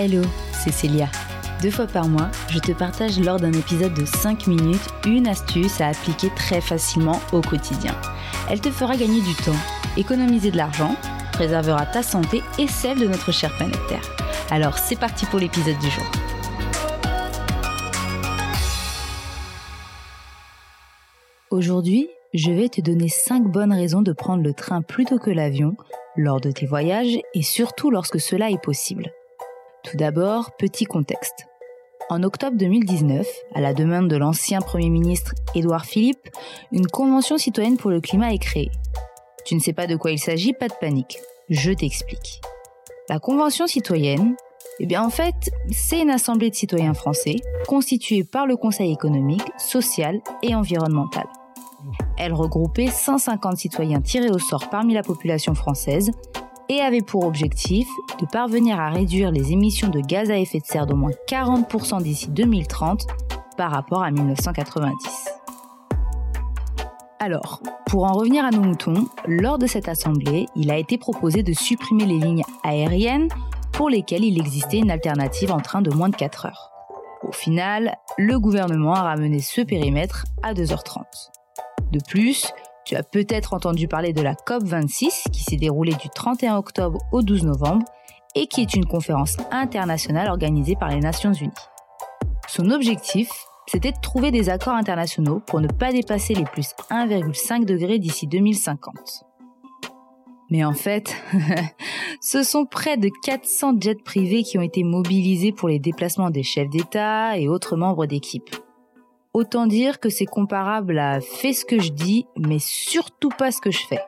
[0.00, 0.22] Hello,
[0.52, 1.08] c'est Célia.
[1.60, 5.80] Deux fois par mois, je te partage lors d'un épisode de 5 minutes une astuce
[5.80, 7.96] à appliquer très facilement au quotidien.
[8.48, 9.58] Elle te fera gagner du temps,
[9.96, 10.94] économiser de l'argent,
[11.32, 14.08] préservera ta santé et celle de notre chère planète Terre.
[14.52, 16.04] Alors c'est parti pour l'épisode du jour.
[21.50, 25.76] Aujourd'hui, je vais te donner 5 bonnes raisons de prendre le train plutôt que l'avion
[26.16, 29.10] lors de tes voyages et surtout lorsque cela est possible.
[29.90, 31.46] Tout d'abord, petit contexte.
[32.10, 36.28] En octobre 2019, à la demande de l'ancien Premier ministre Édouard Philippe,
[36.72, 38.70] une convention citoyenne pour le climat est créée.
[39.46, 41.18] Tu ne sais pas de quoi il s'agit, pas de panique.
[41.48, 42.42] Je t'explique.
[43.08, 44.36] La convention citoyenne,
[44.78, 49.50] eh bien en fait, c'est une assemblée de citoyens français constituée par le Conseil économique,
[49.56, 51.24] social et environnemental.
[52.18, 56.10] Elle regroupait 150 citoyens tirés au sort parmi la population française
[56.68, 57.88] et avait pour objectif
[58.20, 62.02] de parvenir à réduire les émissions de gaz à effet de serre d'au moins 40%
[62.02, 63.06] d'ici 2030
[63.56, 65.28] par rapport à 1990.
[67.20, 71.42] Alors, pour en revenir à nos moutons, lors de cette assemblée, il a été proposé
[71.42, 73.28] de supprimer les lignes aériennes
[73.72, 76.70] pour lesquelles il existait une alternative en train de moins de 4 heures.
[77.22, 81.02] Au final, le gouvernement a ramené ce périmètre à 2h30.
[81.90, 82.52] De plus,
[82.88, 87.20] tu as peut-être entendu parler de la COP26 qui s'est déroulée du 31 octobre au
[87.20, 87.84] 12 novembre
[88.34, 91.52] et qui est une conférence internationale organisée par les Nations Unies.
[92.48, 93.28] Son objectif,
[93.66, 98.26] c'était de trouver des accords internationaux pour ne pas dépasser les plus 1,5 degrés d'ici
[98.26, 99.26] 2050.
[100.50, 101.14] Mais en fait,
[102.22, 106.42] ce sont près de 400 jets privés qui ont été mobilisés pour les déplacements des
[106.42, 108.48] chefs d'État et autres membres d'équipe.
[109.34, 113.60] Autant dire que c'est comparable à fais ce que je dis, mais surtout pas ce
[113.60, 114.00] que je fais.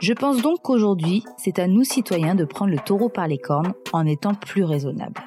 [0.00, 3.74] Je pense donc qu'aujourd'hui, c'est à nous citoyens de prendre le taureau par les cornes
[3.92, 5.20] en étant plus raisonnables.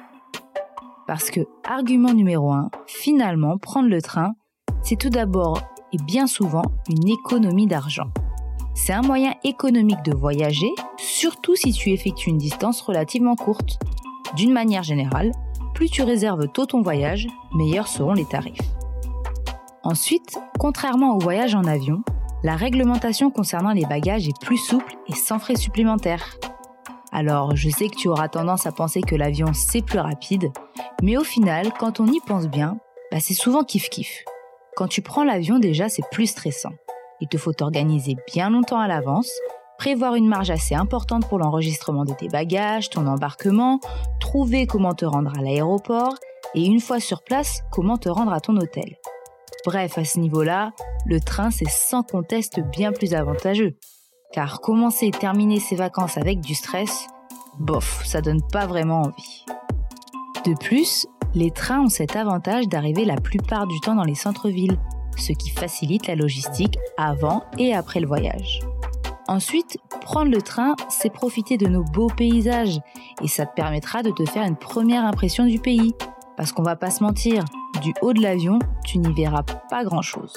[1.06, 4.32] Parce que, argument numéro un, finalement, prendre le train,
[4.82, 5.60] c'est tout d'abord
[5.92, 8.10] et bien souvent une économie d'argent.
[8.74, 13.78] C'est un moyen économique de voyager, surtout si tu effectues une distance relativement courte.
[14.36, 15.32] D'une manière générale,
[15.74, 18.58] plus tu réserves tôt ton voyage, meilleurs seront les tarifs.
[19.84, 22.02] Ensuite, contrairement au voyage en avion,
[22.44, 26.36] la réglementation concernant les bagages est plus souple et sans frais supplémentaires.
[27.10, 30.52] Alors, je sais que tu auras tendance à penser que l'avion c'est plus rapide,
[31.02, 32.78] mais au final, quand on y pense bien,
[33.10, 34.24] bah c'est souvent kiff-kiff.
[34.76, 36.72] Quand tu prends l'avion déjà, c'est plus stressant.
[37.20, 39.30] Il te faut t'organiser bien longtemps à l'avance,
[39.78, 43.80] prévoir une marge assez importante pour l'enregistrement de tes bagages, ton embarquement,
[44.20, 46.14] trouver comment te rendre à l'aéroport
[46.54, 48.96] et une fois sur place, comment te rendre à ton hôtel.
[49.64, 50.72] Bref, à ce niveau-là,
[51.06, 53.76] le train c'est sans conteste bien plus avantageux.
[54.32, 57.06] Car commencer et terminer ses vacances avec du stress,
[57.58, 59.44] bof, ça donne pas vraiment envie.
[60.44, 64.78] De plus, les trains ont cet avantage d'arriver la plupart du temps dans les centres-villes,
[65.16, 68.60] ce qui facilite la logistique avant et après le voyage.
[69.28, 72.80] Ensuite, prendre le train, c'est profiter de nos beaux paysages
[73.22, 75.94] et ça te permettra de te faire une première impression du pays.
[76.36, 77.44] Parce qu'on va pas se mentir,
[77.82, 80.34] du haut de l'avion, tu n'y verras pas grand-chose.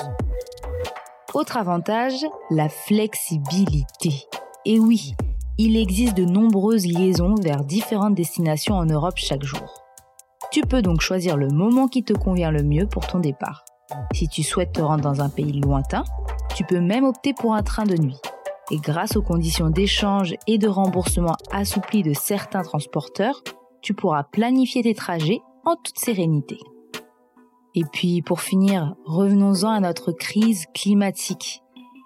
[1.34, 4.28] Autre avantage, la flexibilité.
[4.66, 5.14] Et oui,
[5.58, 9.84] il existe de nombreuses liaisons vers différentes destinations en Europe chaque jour.
[10.52, 13.64] Tu peux donc choisir le moment qui te convient le mieux pour ton départ.
[14.14, 16.04] Si tu souhaites te rendre dans un pays lointain,
[16.56, 18.20] tu peux même opter pour un train de nuit.
[18.72, 23.44] Et grâce aux conditions d'échange et de remboursement assouplies de certains transporteurs,
[23.82, 26.58] tu pourras planifier tes trajets en toute sérénité.
[27.76, 31.62] Et puis, pour finir, revenons-en à notre crise climatique.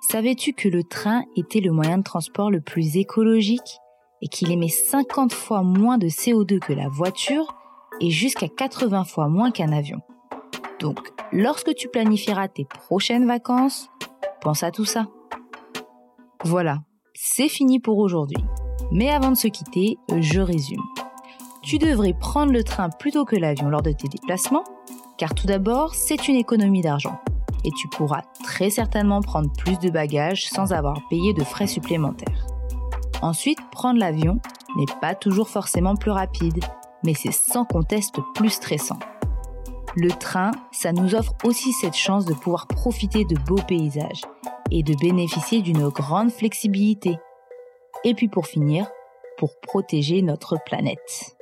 [0.09, 3.77] Savais-tu que le train était le moyen de transport le plus écologique
[4.23, 7.55] et qu'il émet 50 fois moins de CO2 que la voiture
[8.01, 9.99] et jusqu'à 80 fois moins qu'un avion?
[10.79, 13.89] Donc, lorsque tu planifieras tes prochaines vacances,
[14.41, 15.07] pense à tout ça.
[16.45, 16.79] Voilà,
[17.13, 18.43] c'est fini pour aujourd'hui.
[18.91, 20.81] Mais avant de se quitter, je résume.
[21.61, 24.63] Tu devrais prendre le train plutôt que l'avion lors de tes déplacements
[25.19, 27.19] car tout d'abord, c'est une économie d'argent.
[27.65, 32.47] Et tu pourras très certainement prendre plus de bagages sans avoir payé de frais supplémentaires.
[33.21, 34.39] Ensuite, prendre l'avion
[34.77, 36.63] n'est pas toujours forcément plus rapide,
[37.03, 38.99] mais c'est sans conteste plus stressant.
[39.97, 44.21] Le train, ça nous offre aussi cette chance de pouvoir profiter de beaux paysages
[44.71, 47.17] et de bénéficier d'une grande flexibilité.
[48.05, 48.87] Et puis pour finir,
[49.37, 51.35] pour protéger notre planète.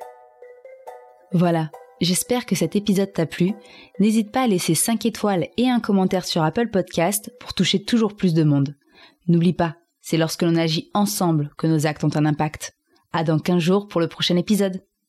[1.32, 3.54] Voilà, J'espère que cet épisode t'a plu.
[4.00, 8.16] N'hésite pas à laisser 5 étoiles et un commentaire sur Apple Podcast pour toucher toujours
[8.16, 8.76] plus de monde.
[9.28, 12.76] N'oublie pas, c'est lorsque l'on agit ensemble que nos actes ont un impact.
[13.14, 14.84] À dans 15 jours pour le prochain épisode.